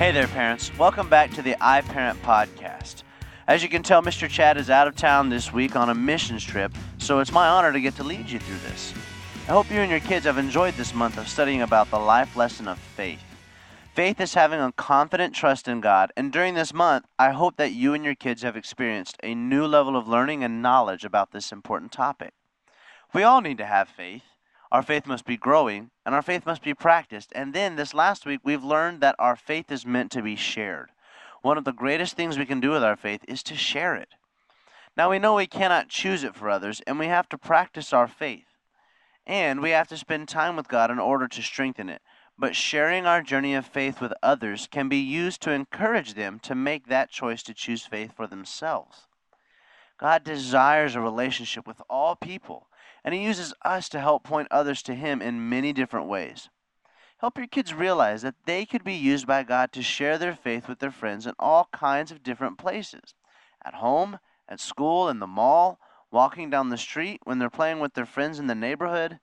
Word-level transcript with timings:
Hey 0.00 0.12
there, 0.12 0.28
parents. 0.28 0.72
Welcome 0.78 1.10
back 1.10 1.30
to 1.32 1.42
the 1.42 1.56
iParent 1.60 2.16
Podcast. 2.22 3.02
As 3.46 3.62
you 3.62 3.68
can 3.68 3.82
tell, 3.82 4.00
Mr. 4.00 4.30
Chad 4.30 4.56
is 4.56 4.70
out 4.70 4.88
of 4.88 4.96
town 4.96 5.28
this 5.28 5.52
week 5.52 5.76
on 5.76 5.90
a 5.90 5.94
missions 5.94 6.42
trip, 6.42 6.72
so 6.96 7.18
it's 7.18 7.32
my 7.32 7.46
honor 7.46 7.70
to 7.70 7.82
get 7.82 7.96
to 7.96 8.02
lead 8.02 8.30
you 8.30 8.38
through 8.38 8.70
this. 8.70 8.94
I 9.46 9.52
hope 9.52 9.70
you 9.70 9.80
and 9.80 9.90
your 9.90 10.00
kids 10.00 10.24
have 10.24 10.38
enjoyed 10.38 10.72
this 10.72 10.94
month 10.94 11.18
of 11.18 11.28
studying 11.28 11.60
about 11.60 11.90
the 11.90 11.98
life 11.98 12.34
lesson 12.34 12.66
of 12.66 12.78
faith. 12.78 13.20
Faith 13.94 14.22
is 14.22 14.32
having 14.32 14.58
a 14.58 14.72
confident 14.72 15.34
trust 15.34 15.68
in 15.68 15.82
God, 15.82 16.14
and 16.16 16.32
during 16.32 16.54
this 16.54 16.72
month, 16.72 17.04
I 17.18 17.32
hope 17.32 17.58
that 17.58 17.72
you 17.72 17.92
and 17.92 18.02
your 18.02 18.14
kids 18.14 18.40
have 18.40 18.56
experienced 18.56 19.18
a 19.22 19.34
new 19.34 19.66
level 19.66 19.98
of 19.98 20.08
learning 20.08 20.42
and 20.42 20.62
knowledge 20.62 21.04
about 21.04 21.32
this 21.32 21.52
important 21.52 21.92
topic. 21.92 22.32
We 23.12 23.22
all 23.22 23.42
need 23.42 23.58
to 23.58 23.66
have 23.66 23.90
faith. 23.90 24.22
Our 24.72 24.82
faith 24.82 25.06
must 25.06 25.24
be 25.24 25.36
growing, 25.36 25.90
and 26.06 26.14
our 26.14 26.22
faith 26.22 26.46
must 26.46 26.62
be 26.62 26.74
practiced. 26.74 27.32
And 27.34 27.52
then 27.52 27.74
this 27.74 27.92
last 27.92 28.24
week, 28.24 28.40
we've 28.44 28.62
learned 28.62 29.00
that 29.00 29.16
our 29.18 29.34
faith 29.34 29.72
is 29.72 29.84
meant 29.84 30.12
to 30.12 30.22
be 30.22 30.36
shared. 30.36 30.90
One 31.42 31.58
of 31.58 31.64
the 31.64 31.72
greatest 31.72 32.14
things 32.14 32.38
we 32.38 32.46
can 32.46 32.60
do 32.60 32.70
with 32.70 32.84
our 32.84 32.96
faith 32.96 33.24
is 33.26 33.42
to 33.44 33.56
share 33.56 33.96
it. 33.96 34.10
Now, 34.96 35.10
we 35.10 35.18
know 35.18 35.34
we 35.34 35.46
cannot 35.48 35.88
choose 35.88 36.22
it 36.22 36.36
for 36.36 36.48
others, 36.48 36.80
and 36.86 36.98
we 36.98 37.06
have 37.06 37.28
to 37.30 37.38
practice 37.38 37.92
our 37.92 38.06
faith. 38.06 38.46
And 39.26 39.60
we 39.60 39.70
have 39.70 39.88
to 39.88 39.96
spend 39.96 40.28
time 40.28 40.56
with 40.56 40.68
God 40.68 40.90
in 40.90 40.98
order 40.98 41.26
to 41.26 41.42
strengthen 41.42 41.88
it. 41.88 42.02
But 42.38 42.56
sharing 42.56 43.06
our 43.06 43.22
journey 43.22 43.54
of 43.54 43.66
faith 43.66 44.00
with 44.00 44.12
others 44.22 44.68
can 44.70 44.88
be 44.88 44.98
used 44.98 45.42
to 45.42 45.52
encourage 45.52 46.14
them 46.14 46.38
to 46.40 46.54
make 46.54 46.86
that 46.86 47.10
choice 47.10 47.42
to 47.44 47.54
choose 47.54 47.84
faith 47.84 48.12
for 48.16 48.26
themselves. 48.26 49.08
God 49.98 50.24
desires 50.24 50.94
a 50.94 51.00
relationship 51.00 51.66
with 51.66 51.82
all 51.90 52.16
people 52.16 52.68
and 53.04 53.14
He 53.14 53.22
uses 53.22 53.54
us 53.64 53.88
to 53.90 54.00
help 54.00 54.24
point 54.24 54.48
others 54.50 54.82
to 54.82 54.94
Him 54.94 55.22
in 55.22 55.48
many 55.48 55.72
different 55.72 56.08
ways. 56.08 56.48
Help 57.18 57.36
your 57.36 57.46
kids 57.46 57.74
realize 57.74 58.22
that 58.22 58.46
they 58.46 58.64
could 58.64 58.82
be 58.82 58.94
used 58.94 59.26
by 59.26 59.42
God 59.42 59.72
to 59.72 59.82
share 59.82 60.16
their 60.16 60.34
faith 60.34 60.68
with 60.68 60.78
their 60.78 60.90
friends 60.90 61.26
in 61.26 61.34
all 61.38 61.68
kinds 61.72 62.10
of 62.10 62.22
different 62.22 62.56
places 62.56 63.14
at 63.62 63.74
home, 63.74 64.18
at 64.48 64.58
school, 64.58 65.08
in 65.08 65.18
the 65.18 65.26
mall, 65.26 65.78
walking 66.10 66.48
down 66.48 66.70
the 66.70 66.78
street, 66.78 67.20
when 67.24 67.38
they're 67.38 67.50
playing 67.50 67.78
with 67.78 67.92
their 67.94 68.06
friends 68.06 68.38
in 68.38 68.46
the 68.46 68.54
neighborhood. 68.54 69.20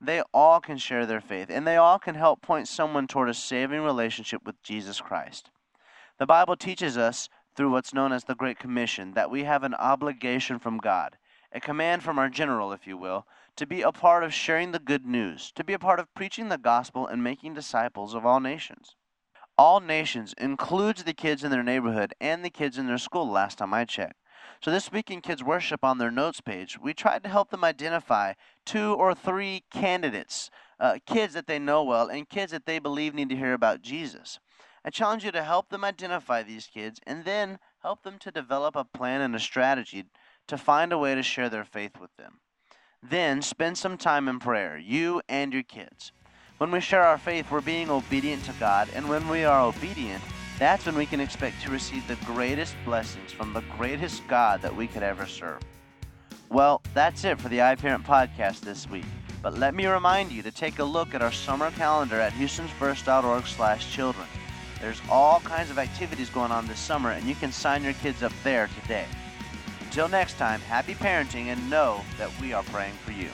They 0.00 0.22
all 0.34 0.60
can 0.60 0.78
share 0.78 1.06
their 1.06 1.20
faith, 1.20 1.48
and 1.48 1.66
they 1.66 1.76
all 1.76 1.98
can 1.98 2.16
help 2.16 2.42
point 2.42 2.68
someone 2.68 3.06
toward 3.06 3.28
a 3.28 3.34
saving 3.34 3.82
relationship 3.82 4.44
with 4.44 4.62
Jesus 4.62 5.00
Christ. 5.00 5.50
The 6.18 6.26
Bible 6.26 6.56
teaches 6.56 6.98
us, 6.98 7.28
through 7.54 7.70
what's 7.70 7.94
known 7.94 8.12
as 8.12 8.24
the 8.24 8.34
Great 8.34 8.58
Commission, 8.58 9.14
that 9.14 9.30
we 9.30 9.44
have 9.44 9.62
an 9.62 9.74
obligation 9.74 10.58
from 10.58 10.78
God 10.78 11.16
a 11.52 11.60
command 11.60 12.02
from 12.02 12.18
our 12.18 12.28
general, 12.28 12.72
if 12.72 12.86
you 12.86 12.96
will, 12.96 13.26
to 13.56 13.66
be 13.66 13.82
a 13.82 13.92
part 13.92 14.24
of 14.24 14.32
sharing 14.32 14.72
the 14.72 14.78
good 14.78 15.04
news, 15.04 15.52
to 15.52 15.62
be 15.62 15.74
a 15.74 15.78
part 15.78 16.00
of 16.00 16.12
preaching 16.14 16.48
the 16.48 16.58
gospel 16.58 17.06
and 17.06 17.22
making 17.22 17.54
disciples 17.54 18.14
of 18.14 18.24
all 18.24 18.40
nations. 18.40 18.96
All 19.58 19.80
nations 19.80 20.34
includes 20.38 21.04
the 21.04 21.12
kids 21.12 21.44
in 21.44 21.50
their 21.50 21.62
neighborhood 21.62 22.14
and 22.20 22.42
the 22.42 22.50
kids 22.50 22.78
in 22.78 22.86
their 22.86 22.98
school 22.98 23.28
last 23.28 23.58
time 23.58 23.74
I 23.74 23.84
checked. 23.84 24.16
So 24.62 24.70
this 24.70 24.90
week 24.90 25.10
in 25.10 25.20
Kids 25.20 25.44
Worship 25.44 25.84
on 25.84 25.98
their 25.98 26.10
notes 26.10 26.40
page, 26.40 26.78
we 26.80 26.94
tried 26.94 27.22
to 27.24 27.28
help 27.28 27.50
them 27.50 27.62
identify 27.62 28.32
two 28.64 28.94
or 28.94 29.14
three 29.14 29.64
candidates, 29.70 30.50
uh, 30.80 30.98
kids 31.06 31.34
that 31.34 31.46
they 31.46 31.58
know 31.58 31.84
well, 31.84 32.08
and 32.08 32.28
kids 32.28 32.52
that 32.52 32.66
they 32.66 32.78
believe 32.78 33.14
need 33.14 33.28
to 33.28 33.36
hear 33.36 33.52
about 33.52 33.82
Jesus. 33.82 34.40
I 34.84 34.90
challenge 34.90 35.24
you 35.24 35.30
to 35.32 35.44
help 35.44 35.68
them 35.68 35.84
identify 35.84 36.42
these 36.42 36.66
kids 36.66 36.98
and 37.06 37.24
then 37.24 37.58
help 37.82 38.02
them 38.02 38.18
to 38.18 38.32
develop 38.32 38.74
a 38.74 38.84
plan 38.84 39.20
and 39.20 39.34
a 39.36 39.40
strategy 39.40 40.06
to 40.48 40.58
find 40.58 40.92
a 40.92 40.98
way 40.98 41.14
to 41.14 41.22
share 41.22 41.48
their 41.48 41.64
faith 41.64 41.98
with 42.00 42.14
them. 42.16 42.40
Then 43.02 43.42
spend 43.42 43.78
some 43.78 43.96
time 43.96 44.28
in 44.28 44.38
prayer, 44.38 44.78
you 44.78 45.22
and 45.28 45.52
your 45.52 45.62
kids. 45.62 46.12
When 46.58 46.70
we 46.70 46.80
share 46.80 47.02
our 47.02 47.18
faith, 47.18 47.50
we're 47.50 47.60
being 47.60 47.90
obedient 47.90 48.44
to 48.44 48.52
God, 48.60 48.88
and 48.94 49.08
when 49.08 49.28
we 49.28 49.44
are 49.44 49.60
obedient, 49.60 50.22
that's 50.58 50.86
when 50.86 50.94
we 50.94 51.06
can 51.06 51.20
expect 51.20 51.60
to 51.62 51.70
receive 51.70 52.06
the 52.06 52.14
greatest 52.24 52.76
blessings 52.84 53.32
from 53.32 53.52
the 53.52 53.64
greatest 53.76 54.26
God 54.28 54.62
that 54.62 54.76
we 54.76 54.86
could 54.86 55.02
ever 55.02 55.26
serve. 55.26 55.60
Well, 56.50 56.82
that's 56.94 57.24
it 57.24 57.40
for 57.40 57.48
the 57.48 57.58
iParent 57.58 58.04
podcast 58.04 58.60
this 58.60 58.88
week. 58.88 59.06
But 59.42 59.58
let 59.58 59.74
me 59.74 59.86
remind 59.86 60.30
you 60.30 60.42
to 60.42 60.52
take 60.52 60.78
a 60.78 60.84
look 60.84 61.14
at 61.14 61.22
our 61.22 61.32
summer 61.32 61.72
calendar 61.72 62.20
at 62.20 62.32
houstonsfirst.org/children. 62.34 64.28
There's 64.80 65.02
all 65.10 65.40
kinds 65.40 65.70
of 65.70 65.78
activities 65.78 66.30
going 66.30 66.52
on 66.52 66.68
this 66.68 66.78
summer, 66.78 67.10
and 67.10 67.24
you 67.26 67.34
can 67.34 67.50
sign 67.50 67.82
your 67.82 67.94
kids 67.94 68.22
up 68.22 68.32
there 68.44 68.68
today. 68.82 69.06
Until 69.92 70.08
next 70.08 70.38
time, 70.38 70.62
happy 70.62 70.94
parenting 70.94 71.48
and 71.48 71.68
know 71.68 72.00
that 72.16 72.30
we 72.40 72.54
are 72.54 72.62
praying 72.62 72.94
for 73.04 73.12
you. 73.12 73.28